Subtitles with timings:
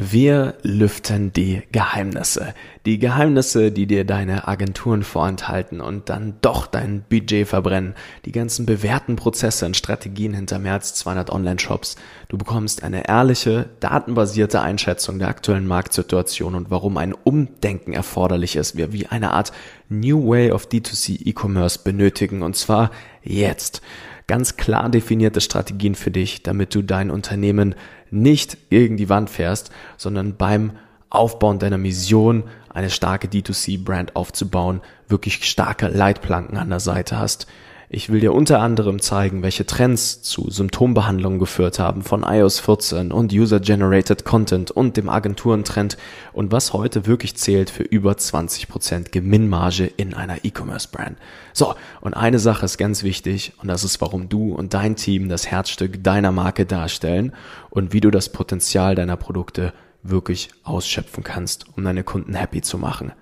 [0.00, 2.54] Wir lüften die Geheimnisse.
[2.86, 7.96] Die Geheimnisse, die dir deine Agenturen vorenthalten und dann doch dein Budget verbrennen.
[8.24, 11.96] Die ganzen bewährten Prozesse und Strategien hinter mehr als 200 Online-Shops.
[12.28, 18.76] Du bekommst eine ehrliche, datenbasierte Einschätzung der aktuellen Marktsituation und warum ein Umdenken erforderlich ist.
[18.76, 19.50] Wir wie eine Art
[19.88, 22.92] New Way of D2C E-Commerce benötigen und zwar
[23.28, 23.82] jetzt
[24.26, 27.74] ganz klar definierte Strategien für dich, damit du dein Unternehmen
[28.10, 30.72] nicht gegen die Wand fährst, sondern beim
[31.10, 37.46] Aufbauen deiner Mission, eine starke D2C-Brand aufzubauen, wirklich starke Leitplanken an der Seite hast.
[37.90, 43.12] Ich will dir unter anderem zeigen, welche Trends zu Symptombehandlungen geführt haben von iOS 14
[43.12, 45.96] und User-Generated Content und dem Agenturentrend
[46.34, 51.16] und was heute wirklich zählt für über 20% Gewinnmarge in einer E-Commerce-Brand.
[51.54, 55.30] So, und eine Sache ist ganz wichtig und das ist, warum du und dein Team
[55.30, 57.32] das Herzstück deiner Marke darstellen
[57.70, 62.76] und wie du das Potenzial deiner Produkte wirklich ausschöpfen kannst, um deine Kunden happy zu
[62.76, 63.12] machen.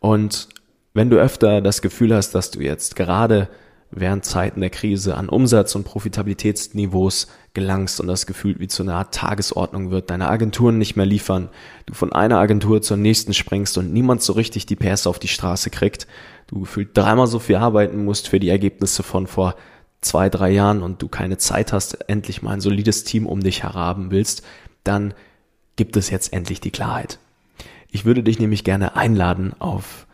[0.00, 0.48] Und
[0.94, 3.48] wenn du öfter das Gefühl hast, dass du jetzt gerade
[3.90, 8.94] während Zeiten der Krise an Umsatz- und Profitabilitätsniveaus gelangst und das Gefühl wie zu einer
[8.94, 11.48] Art Tagesordnung wird, deine Agenturen nicht mehr liefern,
[11.86, 15.28] du von einer Agentur zur nächsten springst und niemand so richtig die PS auf die
[15.28, 16.06] Straße kriegt,
[16.48, 19.54] du gefühlt dreimal so viel arbeiten musst für die Ergebnisse von vor
[20.00, 23.62] zwei, drei Jahren und du keine Zeit hast, endlich mal ein solides Team um dich
[23.62, 24.42] herhaben willst,
[24.84, 25.14] dann
[25.76, 27.18] gibt es jetzt endlich die Klarheit.
[27.90, 30.06] Ich würde dich nämlich gerne einladen auf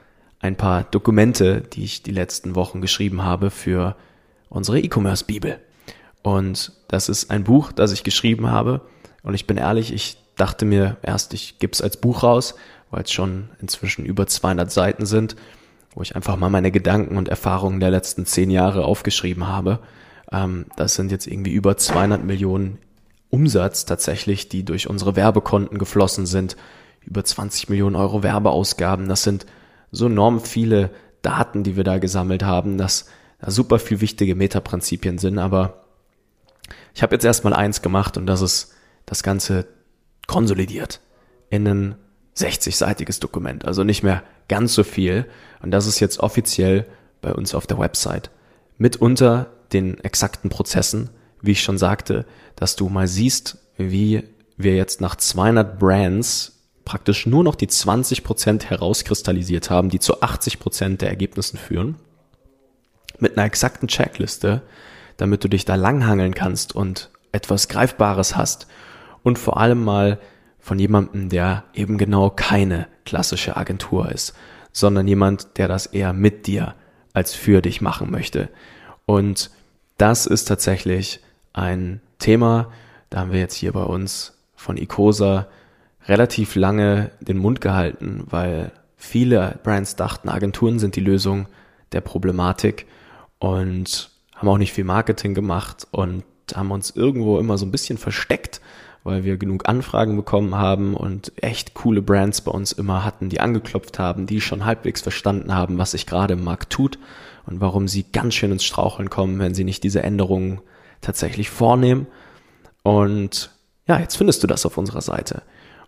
[0.44, 3.96] ein paar Dokumente, die ich die letzten Wochen geschrieben habe für
[4.50, 5.58] unsere E-Commerce-Bibel.
[6.22, 8.82] Und das ist ein Buch, das ich geschrieben habe.
[9.22, 12.56] Und ich bin ehrlich, ich dachte mir erst, ich gebe es als Buch raus,
[12.90, 15.34] weil es schon inzwischen über 200 Seiten sind,
[15.94, 19.78] wo ich einfach mal meine Gedanken und Erfahrungen der letzten zehn Jahre aufgeschrieben habe.
[20.30, 22.76] Ähm, das sind jetzt irgendwie über 200 Millionen
[23.30, 26.54] Umsatz tatsächlich, die durch unsere Werbekonten geflossen sind.
[27.00, 29.08] Über 20 Millionen Euro Werbeausgaben.
[29.08, 29.46] Das sind
[29.94, 30.90] so enorm viele
[31.22, 33.06] Daten, die wir da gesammelt haben, dass
[33.40, 35.84] da super viel wichtige Metaprinzipien sind, aber
[36.94, 38.72] ich habe jetzt erstmal eins gemacht und das ist
[39.06, 39.66] das Ganze
[40.26, 41.00] konsolidiert
[41.50, 41.94] in ein
[42.36, 45.26] 60-seitiges Dokument, also nicht mehr ganz so viel.
[45.62, 46.86] Und das ist jetzt offiziell
[47.20, 48.30] bei uns auf der Website.
[48.76, 51.10] Mitunter den exakten Prozessen,
[51.40, 54.24] wie ich schon sagte, dass du mal siehst, wie
[54.56, 56.53] wir jetzt nach 200 Brands
[56.84, 61.96] praktisch nur noch die 20% herauskristallisiert haben, die zu 80% der Ergebnissen führen,
[63.18, 64.62] mit einer exakten Checkliste,
[65.16, 68.66] damit du dich da langhangeln kannst und etwas Greifbares hast
[69.22, 70.18] und vor allem mal
[70.58, 74.34] von jemandem, der eben genau keine klassische Agentur ist,
[74.72, 76.74] sondern jemand, der das eher mit dir
[77.12, 78.48] als für dich machen möchte.
[79.06, 79.50] Und
[79.98, 81.20] das ist tatsächlich
[81.52, 82.72] ein Thema,
[83.10, 85.46] da haben wir jetzt hier bei uns von Icosa
[86.06, 91.46] relativ lange den Mund gehalten, weil viele Brands dachten, Agenturen sind die Lösung
[91.92, 92.86] der Problematik
[93.38, 97.98] und haben auch nicht viel Marketing gemacht und haben uns irgendwo immer so ein bisschen
[97.98, 98.60] versteckt,
[99.02, 103.40] weil wir genug Anfragen bekommen haben und echt coole Brands bei uns immer hatten, die
[103.40, 106.98] angeklopft haben, die schon halbwegs verstanden haben, was sich gerade im Markt tut
[107.46, 110.60] und warum sie ganz schön ins Straucheln kommen, wenn sie nicht diese Änderungen
[111.00, 112.06] tatsächlich vornehmen.
[112.82, 113.50] Und
[113.86, 115.42] ja, jetzt findest du das auf unserer Seite.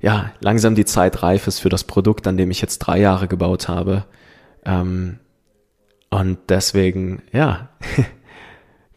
[0.01, 3.29] ja, langsam die Zeit reif ist für das Produkt, an dem ich jetzt drei Jahre
[3.29, 4.05] gebaut habe.
[4.65, 5.19] Ähm,
[6.11, 7.71] und deswegen, ja,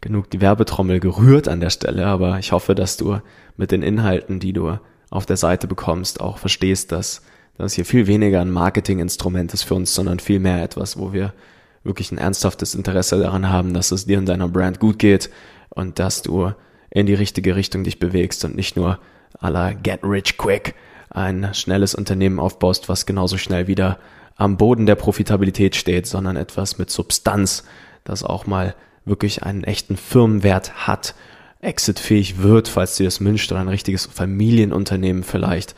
[0.00, 3.18] genug die Werbetrommel gerührt an der Stelle, aber ich hoffe, dass du
[3.56, 4.78] mit den Inhalten, die du
[5.10, 7.22] auf der Seite bekommst, auch verstehst, dass
[7.58, 11.34] das hier viel weniger ein Marketinginstrument ist für uns, sondern vielmehr etwas, wo wir
[11.82, 15.30] wirklich ein ernsthaftes Interesse daran haben, dass es dir und deiner Brand gut geht
[15.68, 16.52] und dass du
[16.90, 18.98] in die richtige Richtung dich bewegst und nicht nur
[19.40, 20.74] la get rich quick
[21.10, 23.98] ein schnelles Unternehmen aufbaust, was genauso schnell wieder
[24.36, 27.64] am Boden der Profitabilität steht, sondern etwas mit Substanz,
[28.04, 28.74] das auch mal
[29.04, 31.14] wirklich einen echten Firmenwert hat,
[31.60, 35.74] exitfähig wird, falls du das wünschst, oder ein richtiges Familienunternehmen vielleicht,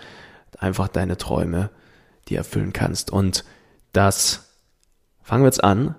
[0.58, 1.70] einfach deine Träume,
[2.28, 3.10] die erfüllen kannst.
[3.10, 3.44] Und
[3.92, 4.52] das
[5.22, 5.94] fangen wir jetzt an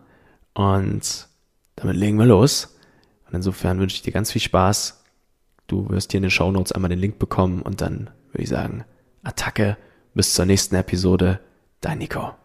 [0.54, 1.28] und
[1.76, 2.78] damit legen wir los.
[3.28, 5.04] Und insofern wünsche ich dir ganz viel Spaß.
[5.68, 8.50] Du wirst hier in den Show Notes einmal den Link bekommen und dann würde ich
[8.50, 8.86] sagen,
[9.24, 9.78] Attacke.
[10.14, 11.40] Bis zur nächsten Episode.
[11.82, 12.43] Dein Nico.